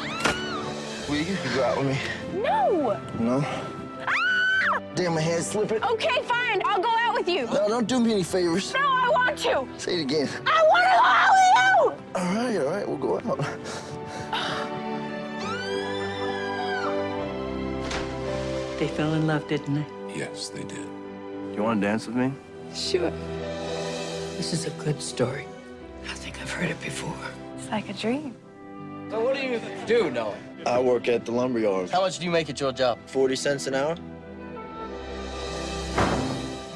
[1.09, 1.99] Will you go out with me?
[2.43, 3.01] No!
[3.19, 3.43] No?
[3.45, 4.81] Ah!
[4.95, 5.83] Damn, my hand's slipping.
[5.83, 6.63] Okay, fine.
[6.65, 7.47] I'll go out with you.
[7.47, 8.73] No, don't do me any favors.
[8.75, 9.67] No, I want to.
[9.79, 10.29] Say it again.
[10.47, 11.71] I want to go out with you.
[12.15, 13.41] All right, all right, we'll go out.
[18.79, 20.00] They fell in love, didn't they?
[20.15, 20.87] Yes, they did.
[21.55, 22.33] You want to dance with me?
[22.75, 23.11] Sure.
[24.37, 25.47] This is a good story.
[26.09, 27.17] I think I've heard it before.
[27.59, 28.35] It's like a dream.
[29.11, 30.37] So what do you do, Noah?
[30.67, 31.91] I work at the lumber yard.
[31.91, 32.99] How much do you make at your job?
[33.07, 33.97] 40 cents an hour?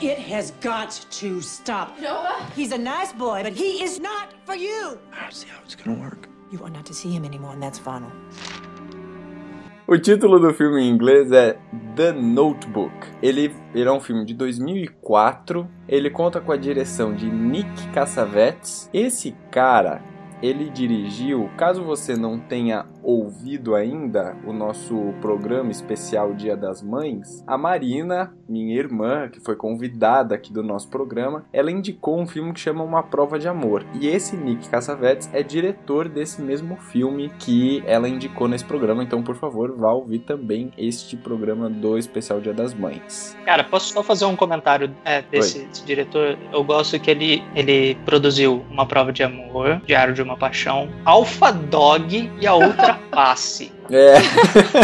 [0.00, 1.98] It has got to stop.
[2.00, 2.46] Noah?
[2.54, 4.98] He's a nice boy, but he is not for you.
[5.12, 6.28] I don't see how it's gonna work.
[6.50, 8.10] You are not to see him anymore, and that's final.
[9.86, 11.58] O título do filme em inglês é
[11.94, 12.94] The Notebook.
[13.22, 15.68] Ele, ele é um filme de 2004.
[15.86, 18.88] Ele conta com a direção de Nick Cassavetes.
[18.94, 20.00] Esse cara,
[20.42, 27.44] ele dirigiu, caso você não tenha ouvido ainda o nosso programa especial Dia das Mães,
[27.46, 32.52] a Marina, minha irmã, que foi convidada aqui do nosso programa, ela indicou um filme
[32.52, 33.84] que chama Uma Prova de Amor.
[34.00, 39.02] E esse Nick Cassavetes é diretor desse mesmo filme que ela indicou nesse programa.
[39.02, 43.36] Então, por favor, vá ouvir também este programa do especial Dia das Mães.
[43.44, 46.38] Cara, posso só fazer um comentário é, desse, desse, diretor?
[46.52, 51.52] Eu gosto que ele, ele produziu Uma Prova de Amor, Diário de uma Paixão, Alpha
[51.52, 53.72] Dog e a outra face.
[53.90, 54.14] É.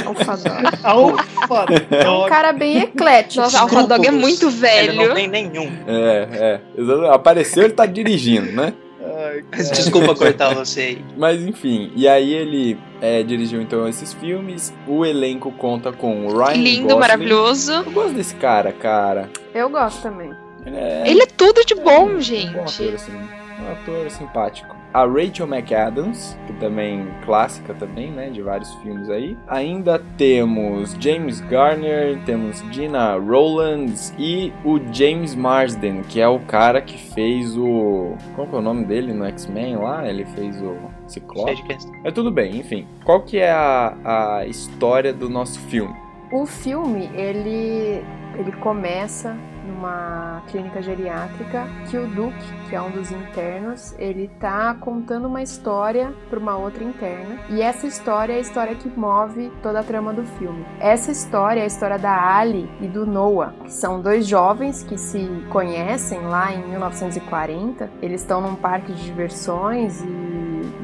[0.06, 0.78] Alpha Dog.
[0.84, 1.86] Alpha Dog.
[1.90, 3.42] É um cara bem eclético.
[3.42, 4.92] Nossa, Alpha Dog é muito velho.
[4.92, 5.70] Ele não tem nenhum.
[5.86, 7.14] É, é.
[7.14, 8.74] Apareceu, ele tá dirigindo, né?
[9.02, 11.04] Ai, Desculpa cortar você aí.
[11.16, 14.72] Mas enfim, e aí ele é, dirigiu então esses filmes.
[14.86, 17.00] O elenco conta com o Ryan Lindo, Gosling.
[17.00, 17.72] maravilhoso.
[17.72, 19.30] Eu gosto desse cara, cara.
[19.54, 20.30] Eu gosto também.
[20.66, 22.52] Ele é, Ele é tudo de bom, um gente.
[22.52, 23.12] bom ator, assim.
[23.16, 24.76] Um ator simpático.
[24.92, 29.36] A Rachel McAdams, que também clássica também, né, de vários filmes aí.
[29.48, 36.80] Ainda temos James Garner, temos Gina Rowlands e o James Marsden, que é o cara
[36.80, 40.08] que fez o qual que é o nome dele no X-Men lá?
[40.08, 40.76] Ele fez o
[41.06, 41.62] Ciclope.
[42.04, 42.86] É tudo bem, enfim.
[43.04, 45.94] Qual que é a, a história do nosso filme?
[46.32, 48.04] O filme, ele,
[48.38, 49.36] ele começa
[49.70, 55.42] numa clínica geriátrica que o Duke, que é um dos internos, ele tá contando uma
[55.42, 59.82] história para uma outra interna e essa história é a história que move toda a
[59.82, 60.64] trama do filme.
[60.78, 64.98] Essa história é a história da Ali e do Noah, que são dois jovens que
[64.98, 67.90] se conhecem lá em 1940.
[68.02, 70.29] Eles estão num parque de diversões e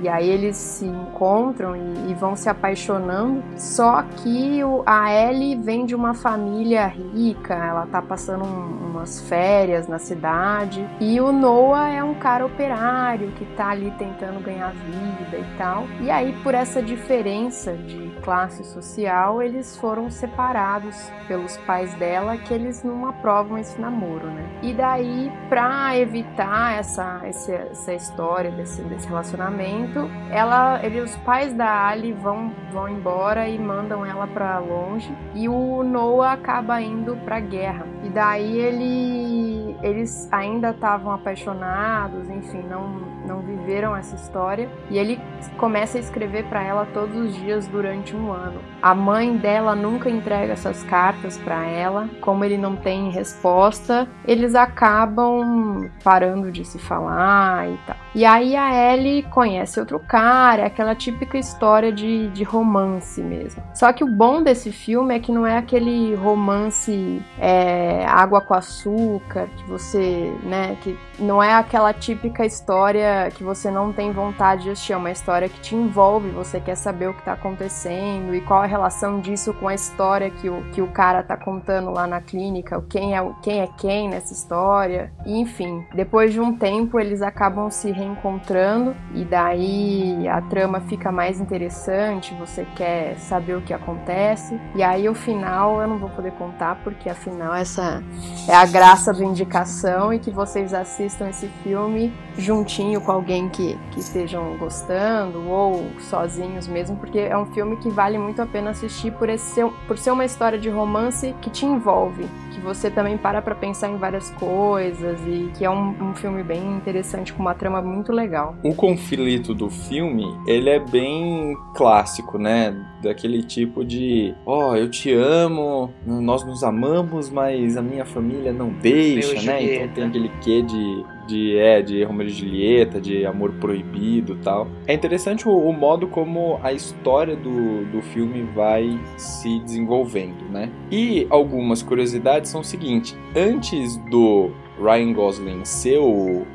[0.03, 3.43] e aí eles se encontram e, e, vão se apaixonando.
[3.57, 9.21] Só que o, a Ellie vem de uma família rica, ela tá passando um, umas
[9.29, 10.89] férias na cidade.
[11.01, 15.87] E o Noah é um cara operário que tá ali tentando ganhar vida e tal.
[16.01, 20.97] E aí, por essa diferença de classe social, eles foram separados
[21.29, 24.45] pelos pais dela, que eles não aprovam esse namoro, né?
[24.63, 29.86] E daí, pra evitar essa, essa, essa história desse, desse relacionamento,
[30.31, 35.49] ela, ele, os pais da Ali vão, vão embora e mandam ela para longe e
[35.49, 37.87] o Noah acaba indo para guerra.
[38.03, 45.21] E daí ele, eles ainda estavam apaixonados, enfim, não não viveram essa história e ele
[45.59, 48.61] começa a escrever para ela todos os dias durante um ano.
[48.81, 54.55] A mãe dela nunca entrega essas cartas para ela, como ele não tem resposta, eles
[54.55, 57.97] acabam parando de se falar e tal.
[58.15, 63.63] E aí a Ellie conhece outro cara, é aquela típica história de, de romance mesmo.
[63.75, 68.55] Só que o bom desse filme é que não é aquele romance é, água com
[68.55, 74.65] açúcar, que você, né, que não é aquela típica história que você não tem vontade
[74.65, 78.35] de assistir, é uma história que te envolve, você quer saber o que tá acontecendo
[78.35, 81.91] e qual a relação disso com a história que o, que o cara tá contando
[81.91, 85.13] lá na clínica, quem é quem é quem nessa história.
[85.25, 91.41] Enfim, depois de um tempo eles acabam se reencontrando e daí a trama fica mais
[91.41, 94.59] interessante, você quer saber o que acontece.
[94.75, 98.03] E aí o final eu não vou poder contar porque afinal essa
[98.49, 103.79] é a graça do indicação e que vocês assistam esse filme juntinho com alguém que,
[103.93, 108.71] que estejam gostando ou sozinhos mesmo, porque é um filme que vale muito a pena
[108.71, 112.91] assistir por, esse ser, por ser uma história de romance que te envolve, que você
[112.91, 117.33] também para pra pensar em várias coisas e que é um, um filme bem interessante
[117.33, 118.57] com uma trama muito legal.
[118.65, 122.75] O conflito do filme, ele é bem clássico, né?
[123.01, 128.53] Daquele tipo de, ó, oh, eu te amo, nós nos amamos, mas a minha família
[128.53, 129.63] não deixa, né?
[129.63, 134.69] Então tem aquele quê de de é de Romeo e Julieta, de amor proibido, tal.
[134.87, 140.71] É interessante o, o, modo como a história do, do filme vai se desenvolvendo, né?
[140.91, 146.47] E algumas curiosidades são o seguinte: antes do Ryan Gosling ser o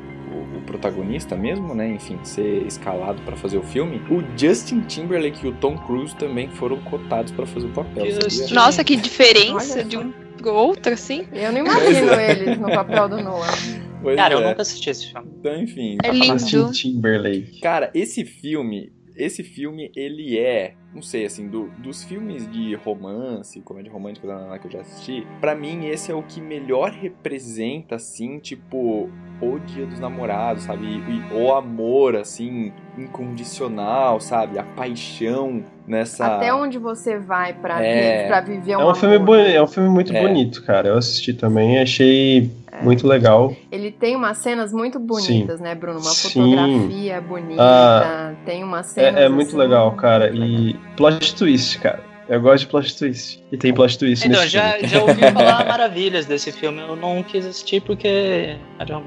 [0.56, 1.88] o protagonista mesmo, né?
[1.90, 4.00] Enfim, ser escalado para fazer o filme.
[4.10, 8.20] O Justin Timberlake e o Tom Cruise também foram cotados para fazer o papel.
[8.20, 8.54] Sabia?
[8.54, 10.12] Nossa, que diferença de um
[10.50, 11.26] outro, assim.
[11.32, 13.46] Eu não imagino eles no papel do Noah.
[14.02, 14.36] Pois Cara, é.
[14.36, 15.28] eu nunca assisti esse filme.
[15.38, 15.98] Então, enfim.
[16.02, 16.72] É lindo.
[16.72, 17.60] Timberlake.
[17.60, 23.60] Cara, esse filme, esse filme, ele é, não sei, assim, do, dos filmes de romance,
[23.60, 24.26] comédia romântica
[24.58, 29.10] que eu já assisti, para mim esse é o que melhor representa, assim, tipo,
[29.40, 30.86] o dia dos namorados, sabe?
[30.86, 34.58] E, o amor, assim, incondicional, sabe?
[34.58, 36.36] A paixão nessa...
[36.36, 38.26] Até onde você vai pra, É.
[38.26, 39.26] pra viver um É um, filme amor.
[39.26, 40.20] boni- é um filme muito É.
[40.20, 40.88] bonito, cara.
[40.88, 43.54] Eu assisti também e achei Muito legal.
[43.70, 46.00] Ele tem umas cenas muito bonitas, né, Bruno?
[46.00, 46.28] Uma Sim.
[46.28, 49.20] fotografia bonita, Ah, tem umas cenas.
[49.20, 50.30] É, é muito assim, legal, cara.
[50.34, 52.11] E plot twist, cara.
[52.32, 53.42] Eu gosto de plot twist.
[53.52, 54.88] E tem plot twist Então, nesse já, filme.
[54.88, 56.80] já ouvi falar maravilhas desse filme.
[56.80, 58.56] Eu não quis assistir porque.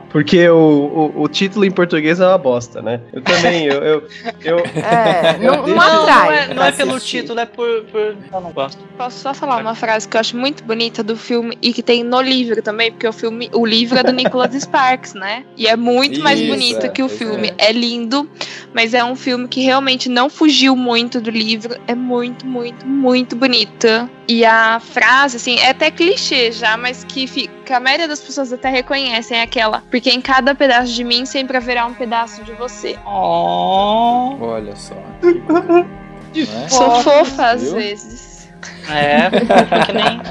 [0.09, 3.01] Porque o, o, o título em português é uma bosta, né?
[3.11, 3.81] Eu também, eu.
[3.83, 4.07] eu,
[4.43, 7.21] eu É, eu não, deixo- não Não, é, não é pelo assistir.
[7.21, 7.83] título, é por.
[7.85, 7.99] por...
[8.31, 8.77] Eu não gosto.
[8.97, 12.03] Posso só falar uma frase que eu acho muito bonita do filme e que tem
[12.03, 15.43] no livro também, porque o filme, o livro é do Nicholas Sparks, né?
[15.57, 17.51] E é muito mais Isso, bonito é, que o filme.
[17.57, 17.71] É.
[17.71, 18.29] lindo,
[18.73, 21.75] mas é um filme que realmente não fugiu muito do livro.
[21.87, 24.09] É muito, muito, muito bonita.
[24.27, 28.19] E a frase, assim, é até clichê já, mas que, fi- que a maioria das
[28.19, 29.83] pessoas até reconhecem é aquela.
[29.89, 32.97] Porque em cada pedaço de mim sempre haverá um pedaço de você.
[33.05, 34.35] Oh.
[34.41, 34.95] Olha só.
[36.35, 36.67] é?
[36.67, 37.73] Sou fofa às Viu?
[37.75, 38.49] vezes.
[38.89, 40.21] É, fofa que nem.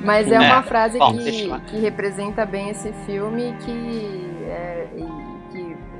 [0.00, 5.31] Mas é uma frase bom, que, que representa bem esse filme que, é, e que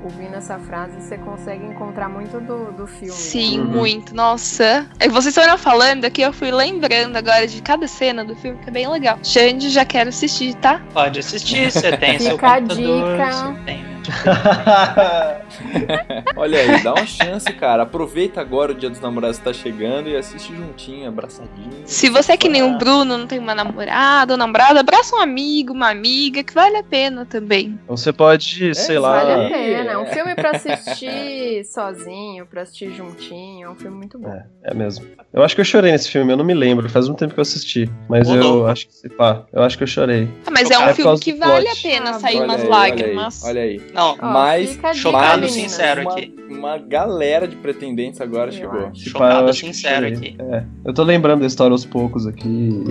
[0.03, 3.13] ouvindo essa frase você consegue encontrar muito do, do filme.
[3.13, 3.65] Sim, né?
[3.65, 4.15] muito.
[4.15, 4.87] Nossa.
[4.99, 8.69] É Vocês foram falando aqui, eu fui lembrando agora de cada cena do filme, que
[8.69, 9.19] é bem legal.
[9.23, 10.81] Xande, já quero assistir, tá?
[10.93, 13.33] Pode assistir, você tem seu Fica a computador, dica.
[13.33, 13.93] você tem.
[16.37, 17.85] Olha aí, dá uma chance, cara.
[17.85, 21.83] Aproveita agora o Dia dos Namorados tá chegando e assiste juntinho, abraçadinho.
[21.85, 25.21] Se você é que nem o Bruno, não tem uma namorada ou namorada, abraça um
[25.21, 27.79] amigo, uma amiga, que vale a pena também.
[27.87, 29.25] Você pode, sei lá.
[29.25, 29.93] Vale a pena.
[29.93, 33.67] É um filme pra assistir sozinho, pra assistir juntinho.
[33.67, 34.29] É um filme muito bom.
[34.29, 35.07] É, é mesmo.
[35.33, 37.41] Eu acho que eu chorei nesse filme, eu não me lembro, faz um tempo que
[37.41, 37.91] eu assisti.
[38.09, 40.29] Mas Ô, eu acho que, pá, eu acho que eu chorei.
[40.47, 43.45] Ah, mas é É um filme que vale a pena sair Olha umas aí, lágrimas.
[43.45, 43.92] Olha aí, olha aí.
[43.93, 45.53] Não, Ó, Mas chocado meninas.
[45.53, 46.35] sincero uma, aqui.
[46.49, 48.91] uma galera de pretendentes agora Eu chegou.
[48.95, 50.37] Chocado que eu sincero aqui.
[50.39, 52.49] É, eu tô lembrando da história aos poucos aqui,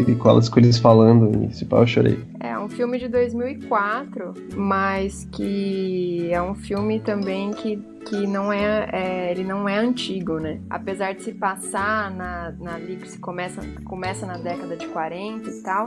[0.07, 2.19] e com elas com eles falando, e se pá, eu chorei.
[2.39, 8.87] É um filme de 2004, mas que é um filme também que, que não é,
[8.91, 10.59] é- ele não é antigo, né?
[10.69, 15.49] Apesar de se passar na, na ali que se começa, começa na década de 40
[15.49, 15.85] e tal,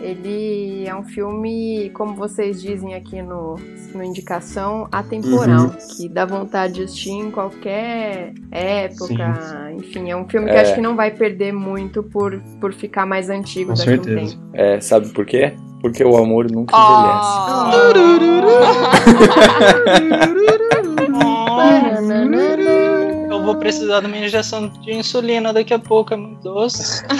[0.00, 3.56] ele é um filme, como vocês dizem aqui no,
[3.94, 5.70] no indicação, atemporal, Uhum.
[5.96, 9.70] que dá vontade de assistir em qualquer época.
[9.76, 10.60] Enfim, é um filme que É.
[10.62, 14.04] acho que não vai perder muito por, por ficar mais antigo Com daqui a um
[14.04, 14.32] certeza.
[14.36, 14.42] tempo.
[14.54, 15.52] É, sabe por quê?
[15.80, 17.70] Porque o amor nunca Ah.
[23.30, 27.04] Eu vou precisar de uma injeção de insulina daqui a pouco, é muito doce.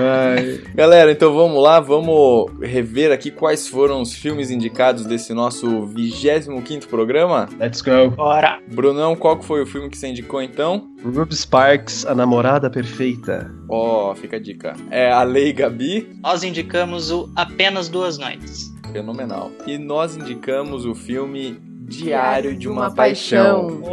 [0.00, 5.66] Ai, Galera, então vamos lá, vamos rever aqui quais foram os filmes indicados desse nosso
[5.88, 7.48] 25º programa.
[7.58, 8.10] let's go.
[8.10, 8.58] Bora!
[8.68, 10.88] Brunão, qual que foi o filme que você indicou então?
[11.04, 13.50] Ruby Sparks, a namorada perfeita.
[13.68, 14.74] Ó, fica a dica.
[14.90, 18.70] É a Lei Gabi, Nós indicamos o Apenas Duas Noites.
[18.92, 19.50] fenomenal.
[19.66, 21.58] E nós indicamos o filme
[21.90, 23.80] Diário de uma, Paixão.
[23.80, 23.90] Paixão.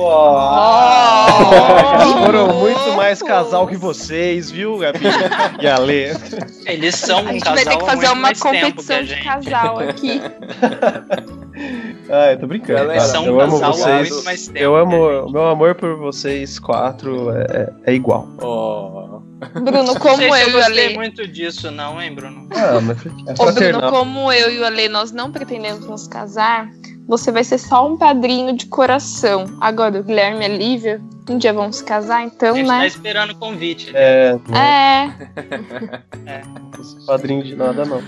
[2.01, 4.99] Eles foram muito mais casal que vocês, viu, Gabi
[5.59, 6.11] e Ale?
[6.65, 9.79] Eles são A um gente casal vai ter que fazer uma competição a de casal
[9.79, 10.21] aqui.
[12.09, 12.87] Ah, eu tô brincando.
[12.87, 12.99] Cara.
[13.01, 14.09] são um eu amo casal vocês.
[14.11, 15.31] muito mais tempo Eu a amo.
[15.31, 18.27] Meu amor por vocês quatro é, é- é igual.
[18.41, 19.07] Ó.
[19.53, 20.95] Bruno, como Não eu eu e o gostei Ale.
[20.95, 22.47] muito disso, não, hein, Bruno?
[22.55, 23.09] Ah, mas é
[23.43, 26.69] Ô, Bruno, como eu e o Ale, nós não pretendemos nos casar,
[27.07, 29.45] você vai ser só um padrinho de coração.
[29.61, 32.79] Agora, o Guilherme e a Lívia, um dia vão se casar, A então, gente tá
[32.79, 32.87] né?
[32.87, 33.91] esperando o convite.
[33.93, 35.13] É, não É,
[36.83, 38.01] sou padrinho de nada, não.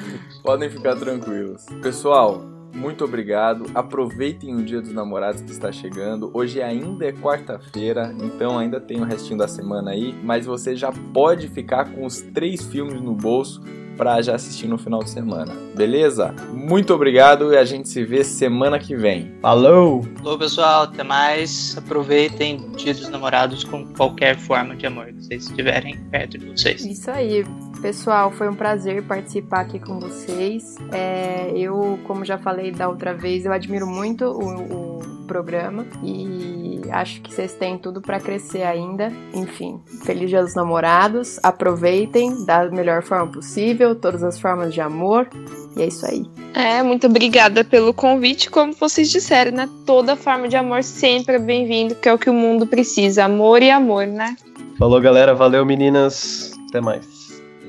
[0.44, 1.66] Podem ficar tranquilos.
[1.82, 2.42] Pessoal,
[2.76, 3.66] muito obrigado.
[3.74, 6.30] Aproveitem o Dia dos Namorados que está chegando.
[6.34, 10.92] Hoje ainda é quarta-feira, então ainda tem o restinho da semana aí, mas você já
[11.14, 13.62] pode ficar com os três filmes no bolso
[14.00, 15.54] para já assistir no final de semana.
[15.76, 16.34] Beleza?
[16.54, 19.30] Muito obrigado e a gente se vê semana que vem.
[19.42, 20.04] Falou!
[20.24, 20.84] Falou, pessoal.
[20.84, 21.78] Até mais.
[21.78, 26.46] Aproveitem o Dia dos Namorados com qualquer forma de amor que vocês tiverem perto de
[26.46, 26.86] vocês.
[26.86, 27.44] Isso aí,
[27.82, 28.32] pessoal.
[28.32, 30.78] Foi um prazer participar aqui com vocês.
[30.94, 36.82] É, eu, como já falei da outra vez, eu admiro muito o, o programa e
[36.90, 39.14] acho que vocês têm tudo para crescer ainda.
[39.34, 41.40] Enfim, feliz Dia dos Namorados.
[41.44, 45.30] Aproveitem da melhor forma possível, todas as formas de amor.
[45.78, 46.26] E é isso aí.
[46.56, 48.50] é, muito obrigada pelo convite.
[48.50, 49.70] Como vocês disseram, né?
[49.86, 53.26] Toda forma de amor sempre é bem-vindo, que é o que o mundo precisa.
[53.26, 54.36] Amor e amor, né?
[54.80, 55.36] Falou, galera.
[55.36, 56.54] Valeu, meninas.
[56.70, 57.06] Até mais.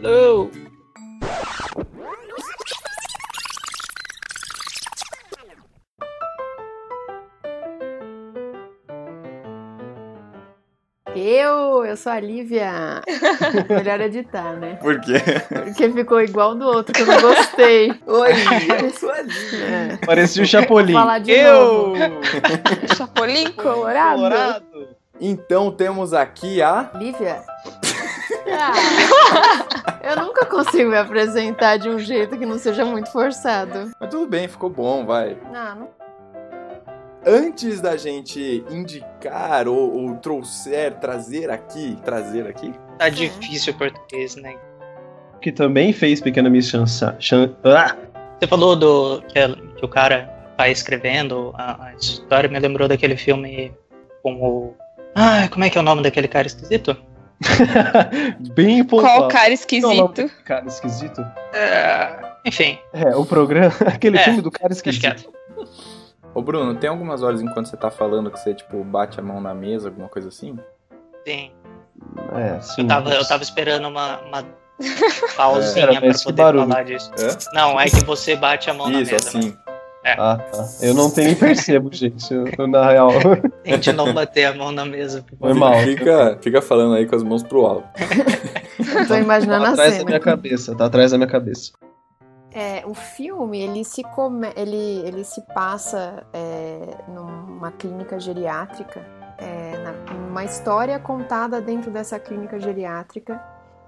[0.01, 0.51] Falou!
[11.15, 13.03] Eu, eu sou a Lívia.
[13.69, 14.77] Melhor editar, né?
[14.81, 15.15] Por quê?
[15.49, 17.91] Porque ficou igual do outro que eu não gostei.
[18.07, 18.31] Oi,
[18.85, 19.65] eu sou a Lívia.
[19.65, 20.07] É.
[20.07, 20.93] Parecia o Chapolin.
[20.93, 21.55] Vou falar de eu!
[21.55, 21.97] novo.
[22.97, 24.17] Chapolin colorado.
[24.17, 24.89] Colorado.
[25.21, 26.91] Então temos aqui a.
[26.95, 27.43] Lívia?
[28.53, 28.73] Ah,
[30.03, 33.91] eu nunca consigo me apresentar de um jeito que não seja muito forçado.
[34.01, 35.37] Mas tudo bem, ficou bom, vai.
[35.53, 36.00] Não, não
[37.27, 44.37] Antes da gente indicar ou, ou trouxer, trazer aqui, trazer aqui, Tá difícil o português,
[44.37, 44.55] né?
[45.41, 47.17] Que também fez Pequena Miss Chansa.
[47.19, 47.55] Chan...
[47.65, 47.97] Ah!
[48.39, 49.41] Você falou do que,
[49.77, 50.27] que o cara
[50.57, 53.73] tá escrevendo a, a história, me lembrou daquele filme
[54.23, 54.75] com o.
[55.15, 56.95] Ah, como é que é o nome daquele cara esquisito?
[58.55, 59.17] Bem pontual.
[59.19, 60.23] Qual cara esquisito?
[60.23, 61.21] não, cara esquisito?
[61.55, 65.33] É, enfim, É, o programa, aquele É, filme do cara esquisito.
[66.35, 69.41] Ô Bruno, tem algumas horas enquanto você tá falando que você, tipo, bate a mão
[69.41, 70.59] na mesa, alguma coisa assim?
[71.27, 71.51] Sim.
[72.35, 72.83] É, sim.
[72.83, 74.45] Eu tava, eu tava esperando uma, uma
[75.37, 76.69] pausinha Era pra poder barulho.
[76.69, 77.11] falar disso.
[77.19, 77.37] Hã?
[77.53, 79.29] Não, é que você bate a mão na Isso, mesa.
[79.39, 79.57] assim.
[80.03, 80.67] Ah, tá.
[80.81, 82.27] Eu não tenho nem percebo, gente.
[82.33, 83.11] Eu, na real.
[83.63, 85.23] Tente não bater a mão na mesa.
[85.39, 85.75] Foi mal.
[85.81, 87.87] Fica, fica falando aí com as mãos pro alto.
[88.79, 90.05] Eu tô imaginando tá a atrás da cena.
[90.09, 91.73] minha cabeça, tá atrás da minha cabeça.
[92.53, 94.49] É, o filme, ele se, come...
[94.57, 99.01] ele, ele se passa é, numa clínica geriátrica,
[99.39, 103.41] é, na- uma história contada dentro dessa clínica geriátrica,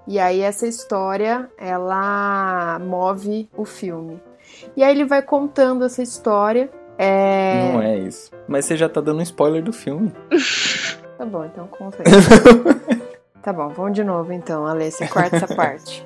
[0.07, 4.21] e aí essa história, ela move o filme.
[4.77, 6.69] E aí ele vai contando essa história.
[6.97, 8.31] é, Não é isso.
[8.47, 10.11] Mas você já tá dando um spoiler do filme.
[11.15, 12.05] Tá bom, então conta aí.
[13.41, 16.05] Tá bom, vamos de novo então, Alê, você corta essa parte.